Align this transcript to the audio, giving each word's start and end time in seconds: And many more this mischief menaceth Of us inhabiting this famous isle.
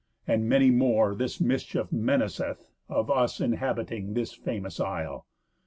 And 0.25 0.49
many 0.49 0.71
more 0.71 1.13
this 1.13 1.39
mischief 1.39 1.91
menaceth 1.91 2.71
Of 2.89 3.11
us 3.11 3.39
inhabiting 3.39 4.15
this 4.15 4.33
famous 4.33 4.79
isle. 4.79 5.27